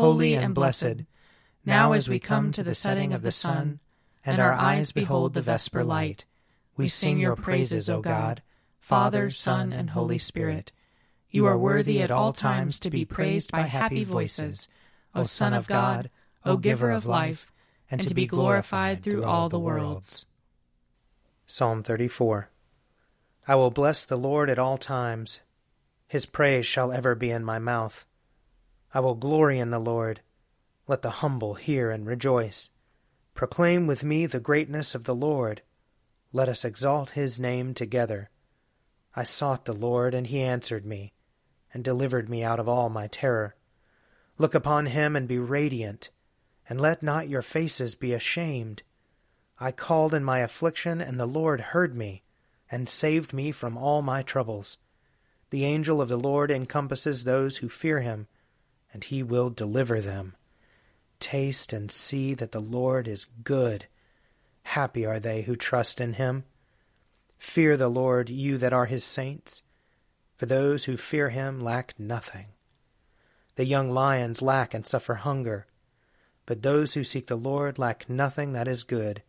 holy 0.00 0.34
and 0.34 0.54
blessed, 0.54 1.04
now 1.66 1.92
as 1.92 2.08
we 2.08 2.18
come 2.18 2.50
to 2.50 2.62
the 2.62 2.74
setting 2.74 3.12
of 3.12 3.20
the 3.20 3.30
sun, 3.30 3.78
and 4.24 4.40
our 4.40 4.54
eyes 4.54 4.92
behold 4.92 5.34
the 5.34 5.42
vesper 5.42 5.84
light, 5.84 6.24
we 6.74 6.88
sing 6.88 7.18
your 7.18 7.36
praises, 7.36 7.90
O 7.90 8.00
God, 8.00 8.40
Father, 8.78 9.28
Son, 9.28 9.74
and 9.74 9.90
Holy 9.90 10.18
Spirit. 10.18 10.72
You 11.30 11.44
are 11.44 11.58
worthy 11.58 12.00
at 12.00 12.10
all 12.10 12.32
times 12.32 12.80
to 12.80 12.88
be 12.88 13.04
praised 13.04 13.52
by 13.52 13.62
happy 13.62 14.02
voices, 14.02 14.68
O 15.14 15.24
Son 15.24 15.52
of 15.52 15.66
God, 15.66 16.08
O 16.46 16.56
Giver 16.56 16.90
of 16.90 17.04
life, 17.04 17.52
and 17.90 18.00
to 18.00 18.14
be 18.14 18.26
glorified 18.26 19.02
through 19.02 19.24
all 19.24 19.50
the 19.50 19.58
worlds. 19.58 20.24
Psalm 21.44 21.82
34 21.82 22.48
I 23.46 23.54
will 23.54 23.70
bless 23.70 24.06
the 24.06 24.16
Lord 24.16 24.48
at 24.48 24.58
all 24.58 24.78
times. 24.78 25.40
His 26.08 26.24
praise 26.24 26.64
shall 26.64 26.90
ever 26.90 27.14
be 27.14 27.30
in 27.30 27.44
my 27.44 27.58
mouth. 27.58 28.06
I 28.92 29.00
will 29.00 29.14
glory 29.14 29.58
in 29.58 29.70
the 29.70 29.78
Lord. 29.78 30.20
Let 30.88 31.02
the 31.02 31.10
humble 31.10 31.54
hear 31.54 31.90
and 31.90 32.06
rejoice. 32.06 32.70
Proclaim 33.34 33.86
with 33.86 34.02
me 34.02 34.26
the 34.26 34.40
greatness 34.40 34.94
of 34.94 35.04
the 35.04 35.14
Lord. 35.14 35.62
Let 36.32 36.48
us 36.48 36.64
exalt 36.64 37.10
his 37.10 37.38
name 37.38 37.74
together. 37.74 38.30
I 39.14 39.24
sought 39.24 39.64
the 39.64 39.72
Lord, 39.72 40.14
and 40.14 40.26
he 40.26 40.40
answered 40.40 40.84
me, 40.84 41.12
and 41.72 41.82
delivered 41.82 42.28
me 42.28 42.42
out 42.42 42.60
of 42.60 42.68
all 42.68 42.88
my 42.88 43.06
terror. 43.06 43.54
Look 44.38 44.54
upon 44.54 44.86
him 44.86 45.16
and 45.16 45.28
be 45.28 45.38
radiant, 45.38 46.10
and 46.68 46.80
let 46.80 47.02
not 47.02 47.28
your 47.28 47.42
faces 47.42 47.94
be 47.94 48.12
ashamed. 48.12 48.82
I 49.58 49.72
called 49.72 50.14
in 50.14 50.24
my 50.24 50.38
affliction, 50.38 51.00
and 51.00 51.18
the 51.18 51.26
Lord 51.26 51.60
heard 51.60 51.94
me, 51.96 52.22
and 52.70 52.88
saved 52.88 53.32
me 53.32 53.52
from 53.52 53.76
all 53.76 54.02
my 54.02 54.22
troubles. 54.22 54.78
The 55.50 55.64
angel 55.64 56.00
of 56.00 56.08
the 56.08 56.16
Lord 56.16 56.50
encompasses 56.50 57.24
those 57.24 57.58
who 57.58 57.68
fear 57.68 58.00
him, 58.00 58.28
and 58.92 59.04
he 59.04 59.22
will 59.22 59.50
deliver 59.50 60.00
them. 60.00 60.34
Taste 61.18 61.72
and 61.72 61.90
see 61.90 62.34
that 62.34 62.52
the 62.52 62.60
Lord 62.60 63.06
is 63.06 63.26
good. 63.44 63.86
Happy 64.62 65.04
are 65.04 65.20
they 65.20 65.42
who 65.42 65.56
trust 65.56 66.00
in 66.00 66.14
him. 66.14 66.44
Fear 67.38 67.76
the 67.76 67.88
Lord, 67.88 68.28
you 68.28 68.58
that 68.58 68.72
are 68.72 68.86
his 68.86 69.04
saints, 69.04 69.62
for 70.36 70.46
those 70.46 70.84
who 70.84 70.96
fear 70.96 71.30
him 71.30 71.60
lack 71.60 71.98
nothing. 71.98 72.46
The 73.56 73.64
young 73.64 73.90
lions 73.90 74.40
lack 74.40 74.74
and 74.74 74.86
suffer 74.86 75.16
hunger, 75.16 75.66
but 76.46 76.62
those 76.62 76.94
who 76.94 77.04
seek 77.04 77.26
the 77.26 77.36
Lord 77.36 77.78
lack 77.78 78.08
nothing 78.08 78.52
that 78.52 78.68
is 78.68 78.82
good. 78.82 79.22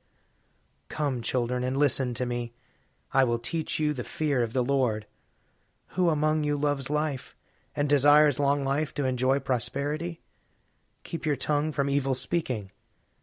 Come, 0.90 1.22
children, 1.22 1.64
and 1.64 1.78
listen 1.78 2.14
to 2.16 2.26
me. 2.26 2.54
I 3.14 3.24
will 3.24 3.40
teach 3.40 3.80
you 3.80 3.94
the 3.94 4.04
fear 4.04 4.44
of 4.44 4.54
the 4.54 4.64
Lord. 4.64 5.06
Who 5.96 6.10
among 6.10 6.44
you 6.44 6.58
loves 6.58 6.90
life, 6.90 7.36
and 7.76 7.88
desires 7.88 8.40
long 8.40 8.64
life 8.64 8.94
to 8.94 9.06
enjoy 9.06 9.40
prosperity? 9.40 10.22
Keep 11.04 11.26
your 11.26 11.36
tongue 11.36 11.72
from 11.72 11.90
evil 11.90 12.16
speaking, 12.16 12.72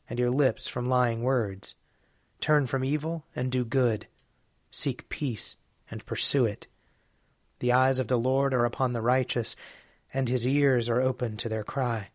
and 0.08 0.18
your 0.18 0.30
lips 0.30 0.68
from 0.68 0.88
lying 0.88 1.22
words. 1.22 1.74
Turn 2.40 2.66
from 2.66 2.84
evil 2.84 3.24
and 3.34 3.50
do 3.50 3.64
good. 3.64 4.06
Seek 4.70 5.08
peace 5.08 5.56
and 5.90 6.06
pursue 6.06 6.44
it. 6.44 6.66
The 7.60 7.72
eyes 7.72 7.98
of 7.98 8.08
the 8.08 8.18
Lord 8.18 8.54
are 8.54 8.64
upon 8.64 8.92
the 8.92 9.02
righteous, 9.02 9.56
and 10.12 10.28
his 10.28 10.46
ears 10.46 10.88
are 10.88 11.00
open 11.00 11.36
to 11.38 11.48
their 11.48 11.64
cry. 11.64 12.10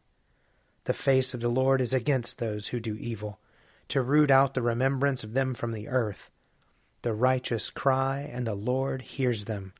The 0.85 0.93
face 0.93 1.33
of 1.33 1.41
the 1.41 1.49
Lord 1.49 1.81
is 1.81 1.93
against 1.93 2.39
those 2.39 2.67
who 2.67 2.79
do 2.79 2.95
evil, 2.95 3.39
to 3.89 4.01
root 4.01 4.31
out 4.31 4.53
the 4.53 4.61
remembrance 4.61 5.23
of 5.23 5.33
them 5.33 5.53
from 5.53 5.71
the 5.71 5.87
earth. 5.87 6.29
The 7.01 7.13
righteous 7.13 7.69
cry, 7.69 8.19
and 8.19 8.47
the 8.47 8.55
Lord 8.55 9.01
hears 9.01 9.45
them, 9.45 9.73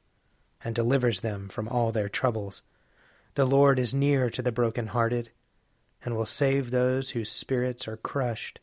and 0.64 0.74
delivers 0.74 1.22
them 1.22 1.50
from 1.50 1.68
all 1.68 1.92
their 1.92 2.10
troubles. 2.10 2.62
The 3.36 3.46
Lord 3.46 3.80
is 3.80 3.94
near 3.94 4.30
to 4.30 4.42
the 4.42 4.52
broken-hearted, 4.52 5.30
and 6.06 6.16
will 6.16 6.26
save 6.26 6.72
those 6.72 7.12
whose 7.12 7.32
spirits 7.32 7.88
are 7.88 7.98
crushed. 7.98 8.60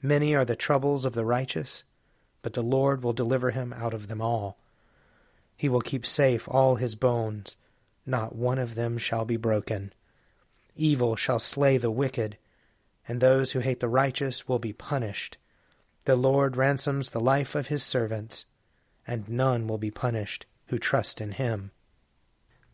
Many 0.00 0.34
are 0.34 0.44
the 0.44 0.56
troubles 0.56 1.04
of 1.04 1.14
the 1.14 1.24
righteous, 1.24 1.84
but 2.40 2.54
the 2.54 2.62
Lord 2.62 3.02
will 3.02 3.12
deliver 3.12 3.50
him 3.50 3.72
out 3.72 3.94
of 3.94 4.08
them 4.08 4.20
all. 4.20 4.58
He 5.56 5.68
will 5.68 5.80
keep 5.80 6.06
safe 6.06 6.48
all 6.48 6.76
his 6.76 6.94
bones, 6.94 7.56
not 8.06 8.34
one 8.34 8.58
of 8.58 8.74
them 8.74 8.98
shall 8.98 9.24
be 9.24 9.36
broken. 9.36 9.92
Evil 10.76 11.16
shall 11.16 11.38
slay 11.38 11.76
the 11.76 11.90
wicked, 11.90 12.36
and 13.06 13.20
those 13.20 13.52
who 13.52 13.60
hate 13.60 13.80
the 13.80 13.88
righteous 13.88 14.48
will 14.48 14.58
be 14.58 14.72
punished. 14.72 15.36
The 16.04 16.16
Lord 16.16 16.56
ransoms 16.56 17.10
the 17.10 17.20
life 17.20 17.54
of 17.54 17.68
his 17.68 17.82
servants, 17.82 18.46
and 19.06 19.28
none 19.28 19.68
will 19.68 19.78
be 19.78 19.90
punished 19.90 20.46
who 20.72 20.78
trust 20.78 21.20
in 21.20 21.32
him. 21.32 21.70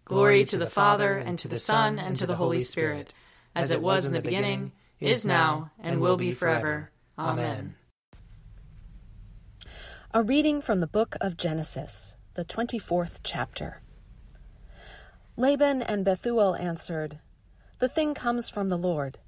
Glory 0.05 0.45
to 0.45 0.57
the 0.57 0.71
Father, 0.71 1.19
and 1.19 1.37
to 1.37 1.49
the 1.49 1.59
Son, 1.59 1.99
and 1.99 2.15
to 2.15 2.29
the 2.29 2.37
Holy 2.37 2.61
Spirit, 2.61 3.13
as 3.57 3.73
it 3.73 3.83
was 3.83 4.05
in 4.05 4.13
the 4.13 4.23
beginning, 4.23 4.71
is 5.01 5.27
now, 5.27 5.73
and 5.81 6.01
will 6.01 6.17
be 6.17 6.31
forever. 6.31 6.93
Amen. 7.19 7.75
A 10.15 10.23
reading 10.23 10.63
from 10.63 10.79
the 10.79 10.87
book 10.87 11.17
of 11.21 11.37
Genesis, 11.37 12.15
the 12.35 12.45
24th 12.45 13.19
chapter. 13.25 13.83
Laban 15.37 15.83
and 15.83 16.05
Bethuel 16.05 16.55
answered, 16.55 17.19
The 17.81 17.89
thing 17.89 18.15
comes 18.15 18.49
from 18.49 18.69
the 18.69 18.79
Lord. 18.79 19.19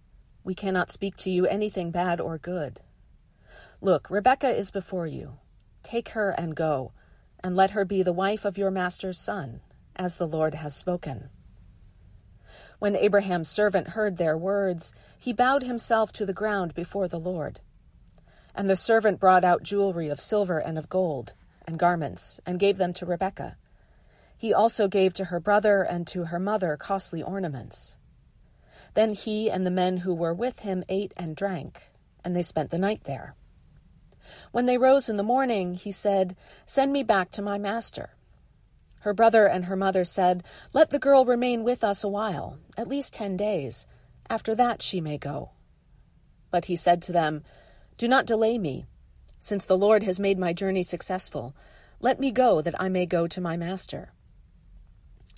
We 0.45 0.55
cannot 0.55 0.93
speak 0.93 1.17
to 1.17 1.31
you 1.31 1.45
anything 1.45 1.91
bad 1.91 2.21
or 2.21 2.39
good. 2.39 2.79
Look, 3.81 4.09
Rebekah 4.09 4.57
is 4.57 4.71
before 4.71 5.09
you. 5.09 5.39
Take 5.83 6.11
her 6.11 6.31
and 6.31 6.55
go, 6.55 6.93
and 7.43 7.57
let 7.57 7.73
her 7.73 7.85
be 7.85 8.03
the 8.03 8.13
wife 8.13 8.45
of 8.45 8.59
your 8.59 8.71
master's 8.71 9.19
son, 9.19 9.61
as 9.97 10.17
the 10.17 10.27
Lord 10.27 10.55
has 10.55 10.75
spoken. 10.75 11.31
When 12.79 12.97
Abraham's 12.97 13.49
servant 13.49 13.89
heard 13.89 14.17
their 14.17 14.39
words, 14.39 14.95
he 15.19 15.33
bowed 15.33 15.63
himself 15.63 16.13
to 16.13 16.25
the 16.25 16.33
ground 16.33 16.75
before 16.75 17.09
the 17.09 17.21
Lord. 17.21 17.61
And 18.55 18.69
the 18.69 18.77
servant 18.77 19.21
brought 19.21 19.45
out 19.45 19.63
jewelry 19.63 20.09
of 20.09 20.21
silver 20.21 20.59
and 20.59 20.79
of 20.79 20.89
gold, 20.89 21.35
and 21.67 21.79
garments, 21.79 22.41
and 22.47 22.59
gave 22.59 22.79
them 22.79 22.93
to 22.95 23.07
Rebekah. 23.07 23.57
He 24.37 24.55
also 24.55 24.89
gave 24.89 25.13
to 25.15 25.27
her 25.27 25.41
brother 25.41 25.83
and 25.83 26.07
to 26.09 26.25
her 26.25 26.39
mother 26.39 26.77
costly 26.79 27.23
ornaments. 27.23 27.99
Then 28.95 29.13
he 29.13 29.51
and 29.51 29.67
the 29.67 29.71
men 29.71 29.99
who 29.99 30.15
were 30.15 30.35
with 30.35 30.61
him 30.61 30.83
ate 30.89 31.13
and 31.17 31.37
drank, 31.37 31.91
and 32.25 32.35
they 32.35 32.43
spent 32.43 32.71
the 32.71 32.79
night 32.79 33.05
there. 33.05 33.35
When 34.53 34.67
they 34.67 34.79
rose 34.79 35.09
in 35.09 35.17
the 35.17 35.23
morning, 35.23 35.75
he 35.75 35.93
said, 35.93 36.37
Send 36.67 36.93
me 36.93 37.03
back 37.03 37.31
to 37.33 37.43
my 37.43 37.59
master. 37.59 38.11
Her 39.01 39.15
brother 39.15 39.47
and 39.47 39.65
her 39.65 39.77
mother 39.77 40.05
said, 40.05 40.45
Let 40.73 40.91
the 40.91 40.99
girl 40.99 41.25
remain 41.25 41.65
with 41.65 41.83
us 41.83 42.05
a 42.05 42.09
while, 42.09 42.59
at 42.77 42.89
least 42.89 43.15
ten 43.15 43.37
days. 43.37 43.87
After 44.29 44.55
that 44.55 44.83
she 44.83 45.01
may 45.01 45.19
go. 45.19 45.51
But 46.51 46.67
he 46.67 46.77
said 46.77 47.03
to 47.03 47.13
them, 47.13 47.43
do 48.01 48.09
not 48.09 48.25
delay 48.25 48.57
me. 48.57 48.87
Since 49.39 49.67
the 49.67 49.77
Lord 49.77 50.05
has 50.05 50.19
made 50.19 50.39
my 50.39 50.55
journey 50.55 50.83
successful, 50.83 51.55
let 52.01 52.19
me 52.19 52.31
go 52.31 52.63
that 52.63 52.81
I 52.81 52.89
may 52.89 53.05
go 53.05 53.27
to 53.27 53.43
my 53.43 53.59
master. 53.59 54.15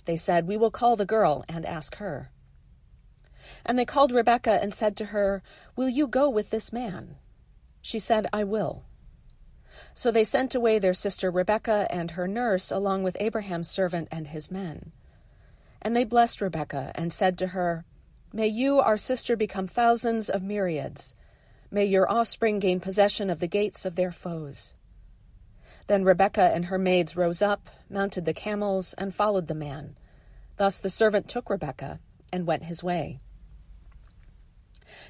They 0.05 0.15
said, 0.15 0.47
We 0.47 0.55
will 0.55 0.71
call 0.71 0.95
the 0.95 1.05
girl 1.05 1.43
and 1.49 1.65
ask 1.65 1.97
her. 1.97 2.31
And 3.65 3.77
they 3.77 3.83
called 3.83 4.13
Rebekah 4.13 4.61
and 4.61 4.73
said 4.73 4.95
to 4.95 5.07
her, 5.07 5.43
Will 5.75 5.89
you 5.89 6.07
go 6.07 6.29
with 6.29 6.51
this 6.51 6.71
man? 6.71 7.17
She 7.83 7.99
said, 7.99 8.27
I 8.31 8.45
will. 8.45 8.85
So 9.93 10.09
they 10.09 10.23
sent 10.23 10.55
away 10.55 10.79
their 10.79 10.93
sister 10.93 11.29
Rebekah 11.29 11.87
and 11.91 12.11
her 12.11 12.27
nurse 12.27 12.71
along 12.71 13.03
with 13.03 13.17
Abraham's 13.19 13.69
servant 13.69 14.07
and 14.09 14.27
his 14.27 14.49
men. 14.49 14.93
And 15.81 15.95
they 15.95 16.05
blessed 16.05 16.41
Rebekah 16.41 16.93
and 16.95 17.11
said 17.11 17.37
to 17.39 17.47
her, 17.47 17.83
May 18.31 18.47
you, 18.47 18.79
our 18.79 18.97
sister, 18.97 19.35
become 19.35 19.67
thousands 19.67 20.29
of 20.29 20.41
myriads 20.41 21.13
May 21.69 21.85
your 21.85 22.09
offspring 22.09 22.59
gain 22.59 22.79
possession 22.79 23.29
of 23.29 23.39
the 23.39 23.47
gates 23.47 23.83
of 23.83 23.95
their 23.95 24.11
foes. 24.11 24.75
Then 25.87 26.03
Rebekah 26.03 26.51
and 26.53 26.65
her 26.65 26.77
maids 26.77 27.17
rose 27.17 27.41
up, 27.41 27.69
mounted 27.89 28.25
the 28.25 28.33
camels, 28.33 28.93
and 28.93 29.13
followed 29.13 29.47
the 29.47 29.55
man. 29.55 29.97
Thus 30.55 30.77
the 30.77 30.89
servant 30.89 31.27
took 31.27 31.49
Rebekah 31.49 31.99
and 32.31 32.47
went 32.47 32.63
his 32.63 32.83
way. 32.83 33.19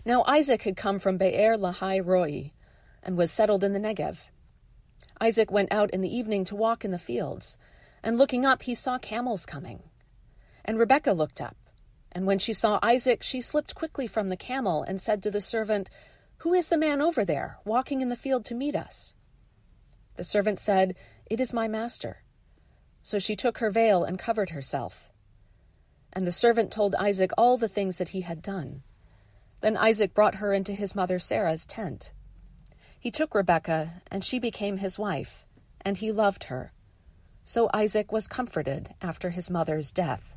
Now 0.05 0.23
Isaac 0.25 0.63
had 0.63 0.77
come 0.77 0.99
from 0.99 1.17
Beer 1.17 1.57
Lahai 1.57 1.99
Roi 2.03 2.51
and 3.03 3.17
was 3.17 3.31
settled 3.31 3.63
in 3.63 3.73
the 3.73 3.79
Negev. 3.79 4.21
Isaac 5.21 5.51
went 5.51 5.71
out 5.71 5.91
in 5.91 6.01
the 6.01 6.15
evening 6.15 6.43
to 6.45 6.55
walk 6.55 6.83
in 6.83 6.91
the 6.91 6.97
fields, 6.97 7.57
and 8.01 8.17
looking 8.17 8.45
up 8.45 8.63
he 8.63 8.73
saw 8.73 8.97
camels 8.97 9.45
coming. 9.45 9.83
And 10.65 10.79
Rebekah 10.79 11.13
looked 11.13 11.41
up, 11.41 11.57
And 12.11 12.25
when 12.25 12.39
she 12.39 12.53
saw 12.53 12.79
Isaac, 12.81 13.23
she 13.23 13.41
slipped 13.41 13.75
quickly 13.75 14.07
from 14.07 14.29
the 14.29 14.37
camel 14.37 14.83
and 14.83 15.01
said 15.01 15.21
to 15.23 15.31
the 15.31 15.41
servant, 15.41 15.89
Who 16.37 16.53
is 16.53 16.69
the 16.69 16.77
man 16.77 17.01
over 17.01 17.23
there, 17.23 17.59
walking 17.65 18.01
in 18.01 18.09
the 18.09 18.15
field 18.15 18.45
to 18.45 18.55
meet 18.55 18.75
us? 18.75 19.15
The 20.15 20.23
servant 20.23 20.59
said, 20.59 20.95
It 21.25 21.39
is 21.39 21.53
my 21.53 21.67
master. 21.67 22.23
So 23.01 23.19
she 23.19 23.35
took 23.35 23.57
her 23.57 23.69
veil 23.69 24.03
and 24.03 24.17
covered 24.17 24.51
herself. 24.51 25.11
And 26.13 26.27
the 26.27 26.31
servant 26.31 26.71
told 26.71 26.95
Isaac 26.95 27.31
all 27.37 27.57
the 27.57 27.67
things 27.67 27.97
that 27.97 28.09
he 28.09 28.21
had 28.21 28.41
done. 28.41 28.83
Then 29.61 29.75
Isaac 29.77 30.13
brought 30.13 30.35
her 30.35 30.53
into 30.53 30.73
his 30.73 30.95
mother 30.95 31.19
Sarah's 31.19 31.65
tent. 31.65 32.13
He 33.03 33.11
took 33.11 33.35
Rebekah, 33.35 34.01
and 34.09 34.23
she 34.23 34.39
became 34.39 34.77
his 34.77 34.97
wife, 34.97 35.45
and 35.81 35.97
he 35.97 36.09
loved 36.09 36.45
her. 36.45 36.71
So 37.43 37.69
Isaac 37.73 38.13
was 38.13 38.29
comforted 38.29 38.95
after 39.01 39.31
his 39.31 39.49
mother's 39.49 39.91
death. 39.91 40.33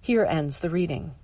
Here 0.00 0.24
ends 0.24 0.58
the 0.58 0.70
reading. 0.70 1.14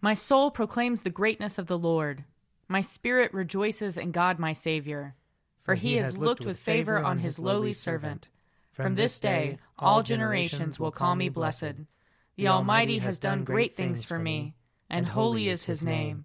My 0.00 0.14
soul 0.14 0.50
proclaims 0.50 1.02
the 1.02 1.10
greatness 1.10 1.58
of 1.58 1.66
the 1.66 1.76
Lord. 1.76 2.24
My 2.68 2.80
spirit 2.80 3.34
rejoices 3.34 3.98
in 3.98 4.10
God 4.10 4.38
my 4.38 4.54
Savior. 4.54 5.14
For 5.62 5.74
he 5.74 5.96
has 5.96 6.16
looked 6.16 6.46
with 6.46 6.58
favor 6.58 6.96
on 6.96 7.18
his 7.18 7.38
lowly 7.38 7.74
servant. 7.74 8.28
From 8.72 8.94
this 8.94 9.20
day 9.20 9.58
all 9.78 10.02
generations 10.02 10.80
will 10.80 10.90
call 10.90 11.16
me 11.16 11.28
blessed. 11.28 11.84
The 12.36 12.48
Almighty 12.48 13.00
has 13.00 13.18
done 13.18 13.44
great 13.44 13.76
things 13.76 14.04
for 14.04 14.18
me, 14.18 14.54
and 14.88 15.06
holy 15.06 15.50
is 15.50 15.64
his 15.64 15.84
name. 15.84 16.24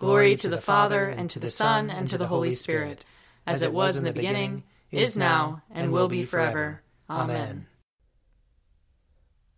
Glory 0.00 0.34
to 0.34 0.48
the 0.48 0.56
Father, 0.56 1.04
and 1.04 1.28
to 1.28 1.38
the 1.38 1.50
Son, 1.50 1.90
and 1.90 2.08
to 2.08 2.16
the 2.16 2.26
Holy 2.26 2.52
Spirit, 2.52 3.04
as 3.46 3.62
it 3.62 3.70
was 3.70 3.98
in 3.98 4.04
the 4.04 4.14
beginning, 4.14 4.62
is 4.90 5.14
now, 5.14 5.62
and 5.70 5.92
will 5.92 6.08
be 6.08 6.22
forever. 6.22 6.80
Amen. 7.10 7.66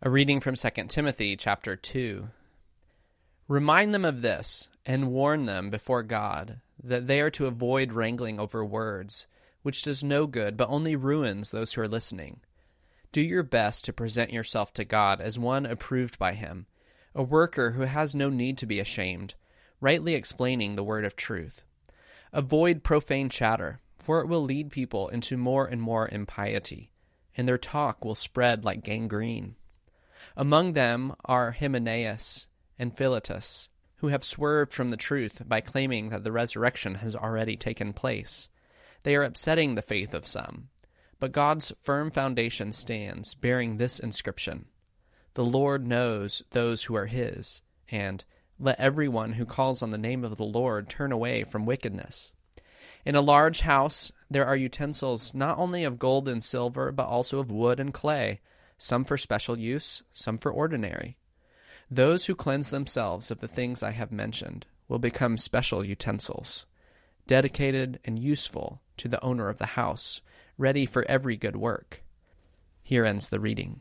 A 0.03 0.11
reading 0.11 0.41
from 0.41 0.57
2 0.57 0.69
Timothy 0.89 1.37
chapter 1.37 1.77
2. 1.77 2.29
Remind 3.47 3.95
them 3.95 4.05
of 4.05 4.21
this, 4.21 4.69
and 4.85 5.13
warn 5.13 5.47
them 5.47 5.71
before 5.71 6.03
God, 6.03 6.61
that 6.83 7.07
they 7.07 7.21
are 7.21 7.31
to 7.31 7.47
avoid 7.47 7.93
wrangling 7.93 8.41
over 8.41 8.65
words, 8.65 9.29
which 9.63 9.83
does 9.83 10.03
no 10.03 10.27
good, 10.27 10.57
but 10.57 10.69
only 10.69 10.97
ruins 10.97 11.53
those 11.53 11.73
who 11.73 11.83
are 11.83 11.89
listening. 11.89 12.41
Do 13.13 13.21
your 13.21 13.45
best 13.45 13.85
to 13.85 13.93
present 13.93 14.33
yourself 14.33 14.75
to 14.75 14.85
God 14.85 15.21
as 15.21 15.39
one 15.39 15.67
approved 15.67 16.19
by 16.19 16.33
Him, 16.33 16.67
a 17.15 17.23
worker 17.23 17.71
who 17.71 17.83
has 17.83 18.13
no 18.13 18.29
need 18.29 18.59
to 18.59 18.67
be 18.67 18.81
ashamed, 18.81 19.35
rightly 19.83 20.15
explaining 20.15 20.77
the 20.77 20.85
word 20.85 21.05
of 21.05 21.17
truth. 21.17 21.65
Avoid 22.33 22.83
profane 22.83 23.29
chatter, 23.29 23.81
for 23.99 24.21
it 24.21 24.29
will 24.29 24.43
lead 24.43 24.71
people 24.71 25.09
into 25.09 25.37
more 25.37 25.67
and 25.67 25.83
more 25.83 26.09
impiety, 26.09 26.91
and 27.37 27.47
their 27.47 27.59
talk 27.59 28.05
will 28.05 28.15
spread 28.15 28.65
like 28.65 28.85
gangrene. 28.85 29.57
Among 30.37 30.73
them 30.73 31.15
are 31.25 31.51
Hymenaeus 31.51 32.47
and 32.79 32.97
Philetus, 32.97 33.69
who 33.97 34.09
have 34.09 34.25
swerved 34.25 34.73
from 34.73 34.91
the 34.91 34.97
truth 34.97 35.43
by 35.47 35.61
claiming 35.61 36.09
that 36.09 36.25
the 36.25 36.33
resurrection 36.33 36.97
has 36.97 37.15
already 37.15 37.57
taken 37.57 37.93
place. 37.93 38.49
They 39.03 39.17
are 39.17 39.25
upsetting 39.25 39.75
the 39.75 39.83
faith 39.83 40.15
of 40.15 40.27
some. 40.27 40.69
But 41.19 41.33
God's 41.33 41.73
firm 41.81 42.11
foundation 42.11 42.73
stands, 42.73 43.35
bearing 43.35 43.77
this 43.77 43.99
inscription 43.99 44.67
The 45.35 45.45
Lord 45.45 45.87
knows 45.87 46.43
those 46.51 46.85
who 46.85 46.97
are 46.97 47.07
his, 47.07 47.63
and 47.89 48.25
let 48.63 48.79
everyone 48.79 49.33
who 49.33 49.45
calls 49.45 49.83
on 49.83 49.91
the 49.91 49.99
name 49.99 50.25
of 50.25 50.37
the 50.37 50.45
Lord 50.45 50.89
turn 50.89 51.11
away 51.11 51.43
from 51.43 51.67
wickedness. 51.67 52.33
In 53.05 53.17
a 53.17 53.21
large 53.21 53.63
house 53.63 54.13
there 54.31 54.47
are 54.47 54.57
utensils 54.57 55.35
not 55.35 55.59
only 55.59 55.83
of 55.83 55.99
gold 55.99 56.29
and 56.29 56.43
silver, 56.43 56.93
but 56.93 57.09
also 57.09 57.41
of 57.41 57.51
wood 57.51 57.81
and 57.81 57.93
clay 57.93 58.41
some 58.79 59.05
for 59.05 59.19
special 59.19 59.59
use, 59.59 60.03
some 60.13 60.39
for 60.39 60.51
ordinary. 60.51 61.17
Those 61.91 62.27
who 62.27 62.35
cleanse 62.35 62.71
themselves 62.71 63.31
of 63.31 63.41
the 63.41 63.49
things 63.49 63.83
I 63.83 63.91
have 63.91 64.13
mentioned 64.13 64.67
will 64.89 64.99
become 64.99 65.37
special 65.37 65.85
utensils, 65.85 66.65
dedicated 67.27 67.99
and 68.05 68.19
useful 68.19 68.81
to 68.99 69.09
the 69.09 69.23
owner 69.23 69.49
of 69.49 69.59
the 69.59 69.67
house, 69.67 70.21
ready 70.57 70.87
for 70.87 71.05
every 71.09 71.37
good 71.37 71.57
work. 71.57 72.03
Here 72.83 73.05
ends 73.05 73.29
the 73.29 73.41
reading. 73.41 73.81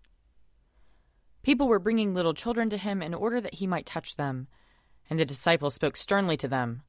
People 1.43 1.67
were 1.67 1.79
bringing 1.79 2.13
little 2.13 2.33
children 2.33 2.69
to 2.69 2.77
him 2.77 3.01
in 3.01 3.13
order 3.13 3.41
that 3.41 3.55
he 3.55 3.67
might 3.67 3.85
touch 3.85 4.15
them, 4.15 4.47
and 5.09 5.19
the 5.19 5.25
disciples 5.25 5.75
spoke 5.75 5.97
sternly 5.97 6.37
to 6.37 6.47
them. 6.47 6.83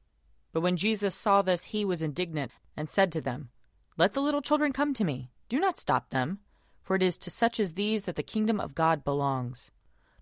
But 0.51 0.61
when 0.61 0.77
Jesus 0.77 1.15
saw 1.15 1.41
this, 1.41 1.65
he 1.65 1.83
was 1.83 2.01
indignant 2.01 2.51
and 2.77 2.89
said 2.89 3.11
to 3.13 3.21
them, 3.21 3.49
Let 3.97 4.13
the 4.13 4.21
little 4.21 4.41
children 4.41 4.71
come 4.71 4.93
to 4.93 5.03
me. 5.03 5.31
Do 5.49 5.59
not 5.59 5.79
stop 5.79 6.09
them 6.09 6.39
for 6.83 6.95
it 6.95 7.01
is 7.01 7.17
to 7.17 7.31
such 7.31 7.59
as 7.59 7.73
these 7.73 8.03
that 8.03 8.15
the 8.15 8.23
kingdom 8.23 8.59
of 8.59 8.75
God 8.75 9.03
belongs. 9.03 9.71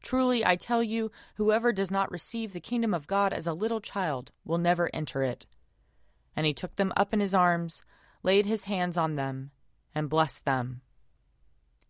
Truly, 0.02 0.46
I 0.46 0.56
tell 0.56 0.82
you, 0.82 1.12
whoever 1.36 1.74
does 1.74 1.92
not 1.92 2.12
receive 2.12 2.54
the 2.54 2.60
kingdom 2.60 2.94
of 2.94 3.08
God 3.08 3.34
as 3.34 3.48
a 3.48 3.54
little 3.54 3.82
child 3.82 4.32
will 4.46 4.58
never 4.58 4.90
enter 4.94 5.24
it. 5.24 5.46
And 6.36 6.46
he 6.46 6.54
took 6.54 6.76
them 6.76 6.94
up 6.96 7.14
in 7.14 7.20
his 7.20 7.34
arms, 7.34 7.84
laid 8.24 8.46
his 8.46 8.64
hands 8.66 8.98
on 8.98 9.16
them, 9.16 9.52
and 9.94 10.10
blessed 10.10 10.46
them. 10.46 10.82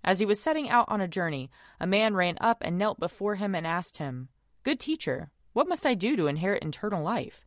As 0.03 0.20
he 0.20 0.25
was 0.25 0.39
setting 0.39 0.70
out 0.70 0.89
on 0.89 1.01
a 1.01 1.08
journey, 1.08 1.51
a 1.79 1.86
man 1.86 2.15
ran 2.15 2.38
up 2.41 2.58
and 2.62 2.77
knelt 2.77 3.00
before 3.00 3.36
him 3.36 3.53
and 3.53 3.67
asked 3.67 3.98
him, 3.98 4.29
Good 4.63 4.79
teacher, 4.79 5.29
what 5.53 5.67
must 5.67 5.86
I 5.86 5.93
do 5.93 6.15
to 6.15 6.27
inherit 6.27 6.63
eternal 6.63 7.03
life? 7.03 7.46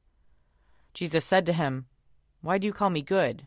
Jesus 0.92 1.24
said 1.24 1.46
to 1.46 1.52
him, 1.52 1.86
Why 2.40 2.58
do 2.58 2.66
you 2.66 2.72
call 2.72 2.90
me 2.90 3.02
good? 3.02 3.46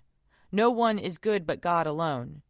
No 0.52 0.70
one 0.70 1.00
is 1.00 1.18
good 1.18 1.46
but 1.46 1.62
God 1.62 1.88
alone. 1.88 2.42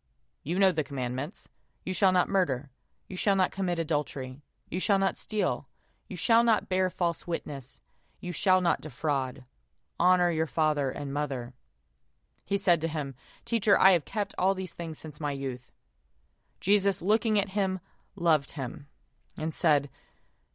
You 0.43 0.57
know 0.57 0.71
the 0.71 0.83
commandments. 0.83 1.49
You 1.83 1.93
shall 1.93 2.11
not 2.11 2.29
murder. 2.29 2.71
You 3.07 3.15
shall 3.15 3.35
not 3.35 3.51
commit 3.51 3.79
adultery. 3.79 4.41
You 4.69 4.79
shall 4.79 4.99
not 4.99 5.17
steal. 5.17 5.67
You 6.07 6.15
shall 6.15 6.43
not 6.43 6.69
bear 6.69 6.89
false 6.89 7.27
witness. 7.27 7.81
You 8.19 8.31
shall 8.31 8.61
not 8.61 8.81
defraud. 8.81 9.45
Honor 9.99 10.31
your 10.31 10.47
father 10.47 10.89
and 10.89 11.13
mother. 11.13 11.53
He 12.45 12.57
said 12.57 12.81
to 12.81 12.87
him, 12.87 13.13
Teacher, 13.45 13.79
I 13.79 13.91
have 13.91 14.05
kept 14.05 14.33
all 14.37 14.55
these 14.55 14.73
things 14.73 14.97
since 14.97 15.19
my 15.19 15.31
youth. 15.31 15.71
Jesus, 16.59 17.01
looking 17.01 17.39
at 17.39 17.49
him, 17.49 17.79
loved 18.15 18.51
him, 18.51 18.87
and 19.37 19.53
said, 19.53 19.89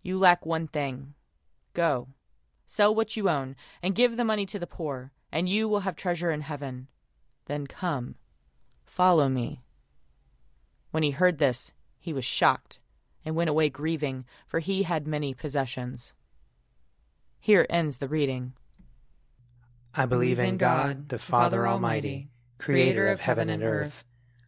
You 0.02 0.18
lack 0.18 0.44
one 0.44 0.66
thing. 0.66 1.14
Go, 1.74 2.08
sell 2.66 2.94
what 2.94 3.16
you 3.16 3.28
own, 3.28 3.56
and 3.82 3.94
give 3.94 4.16
the 4.16 4.24
money 4.24 4.46
to 4.46 4.58
the 4.58 4.66
poor, 4.66 5.12
and 5.30 5.48
you 5.48 5.68
will 5.68 5.80
have 5.80 5.96
treasure 5.96 6.30
in 6.30 6.42
heaven. 6.42 6.88
Then 7.46 7.66
come, 7.66 8.16
follow 8.84 9.28
me. 9.28 9.62
When 10.90 11.02
he 11.02 11.10
heard 11.12 11.38
this, 11.38 11.72
he 11.98 12.12
was 12.12 12.24
shocked, 12.24 12.78
and 13.24 13.36
went 13.36 13.50
away 13.50 13.68
grieving, 13.68 14.24
for 14.46 14.60
he 14.60 14.82
had 14.82 15.06
many 15.06 15.34
possessions. 15.34 16.12
Here 17.40 17.66
ends 17.70 17.98
the 17.98 18.08
reading. 18.08 18.52
I 19.94 20.06
believe 20.06 20.38
in 20.38 20.56
God, 20.56 21.08
the 21.08 21.18
Father 21.18 21.66
Almighty, 21.66 22.30
creator 22.58 23.08
of 23.08 23.20
heaven 23.20 23.48
and 23.48 23.62
earth. 23.62 24.04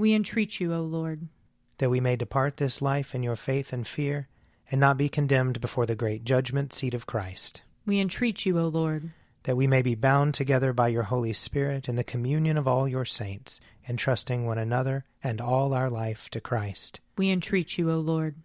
We 0.00 0.14
entreat 0.14 0.60
you, 0.60 0.72
O 0.72 0.80
Lord. 0.80 1.28
That 1.76 1.90
we 1.90 2.00
may 2.00 2.16
depart 2.16 2.56
this 2.56 2.80
life 2.80 3.14
in 3.14 3.22
your 3.22 3.36
faith 3.36 3.70
and 3.70 3.86
fear, 3.86 4.28
and 4.70 4.80
not 4.80 4.96
be 4.96 5.10
condemned 5.10 5.60
before 5.60 5.84
the 5.84 5.94
great 5.94 6.24
judgment 6.24 6.72
seat 6.72 6.94
of 6.94 7.04
Christ. 7.04 7.60
We 7.84 8.00
entreat 8.00 8.46
you, 8.46 8.58
O 8.58 8.68
Lord. 8.68 9.10
That 9.42 9.58
we 9.58 9.66
may 9.66 9.82
be 9.82 9.94
bound 9.94 10.32
together 10.32 10.72
by 10.72 10.88
your 10.88 11.02
Holy 11.02 11.34
Spirit 11.34 11.86
in 11.86 11.96
the 11.96 12.02
communion 12.02 12.56
of 12.56 12.66
all 12.66 12.88
your 12.88 13.04
saints, 13.04 13.60
entrusting 13.86 14.46
one 14.46 14.56
another 14.56 15.04
and 15.22 15.38
all 15.38 15.74
our 15.74 15.90
life 15.90 16.30
to 16.30 16.40
Christ. 16.40 17.00
We 17.18 17.30
entreat 17.30 17.76
you, 17.76 17.90
O 17.90 17.98
Lord. 17.98 18.36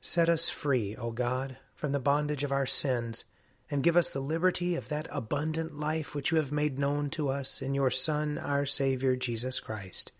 Set 0.00 0.28
us 0.28 0.50
free, 0.50 0.94
O 0.94 1.10
God, 1.10 1.56
from 1.74 1.90
the 1.90 1.98
bondage 1.98 2.44
of 2.44 2.52
our 2.52 2.66
sins, 2.66 3.24
and 3.72 3.82
give 3.82 3.96
us 3.96 4.08
the 4.08 4.20
liberty 4.20 4.76
of 4.76 4.88
that 4.88 5.08
abundant 5.10 5.76
life 5.76 6.14
which 6.14 6.30
you 6.30 6.36
have 6.36 6.52
made 6.52 6.78
known 6.78 7.10
to 7.10 7.28
us 7.28 7.60
in 7.60 7.74
your 7.74 7.90
Son, 7.90 8.38
our 8.38 8.64
Saviour, 8.64 9.16
Jesus 9.16 9.58
Christ, 9.58 10.12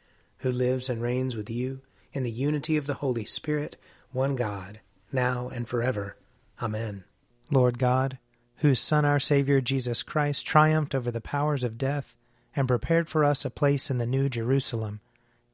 who 0.44 0.52
lives 0.52 0.90
and 0.90 1.00
reigns 1.00 1.34
with 1.34 1.48
you 1.48 1.80
in 2.12 2.22
the 2.22 2.30
unity 2.30 2.76
of 2.76 2.86
the 2.86 2.94
Holy 2.94 3.24
Spirit, 3.24 3.78
one 4.12 4.36
God, 4.36 4.82
now 5.10 5.48
and 5.48 5.66
forever. 5.66 6.18
Amen. 6.60 7.04
Lord 7.50 7.78
God, 7.78 8.18
whose 8.56 8.78
Son, 8.78 9.06
our 9.06 9.18
Saviour, 9.18 9.62
Jesus 9.62 10.02
Christ, 10.02 10.44
triumphed 10.44 10.94
over 10.94 11.10
the 11.10 11.22
powers 11.22 11.64
of 11.64 11.78
death 11.78 12.14
and 12.54 12.68
prepared 12.68 13.08
for 13.08 13.24
us 13.24 13.46
a 13.46 13.50
place 13.50 13.90
in 13.90 13.96
the 13.96 14.06
New 14.06 14.28
Jerusalem, 14.28 15.00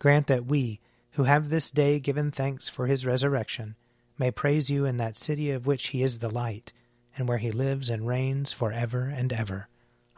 grant 0.01 0.27
that 0.27 0.47
we, 0.47 0.81
who 1.13 1.23
have 1.23 1.51
this 1.51 1.71
day 1.71 2.01
given 2.01 2.33
thanks 2.33 2.69
for 2.69 2.89
his 2.89 3.07
resurrection, 3.07 3.77
may 4.19 4.33
praise 4.33 4.71
you 4.71 4.87
in 4.87 4.97
that 4.97 5.17
city 5.17 5.53
of 5.53 5.69
which 5.69 5.89
he 5.89 6.03
is 6.03 6.19
the 6.19 6.29
light, 6.29 6.73
and 7.17 7.29
where 7.29 7.39
he 7.39 7.53
lives 7.53 7.89
and 7.89 8.09
reigns 8.09 8.53
for 8.53 8.73
ever 8.73 9.05
and 9.05 9.33
ever. 9.33 9.69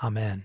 Amen. 0.03 0.45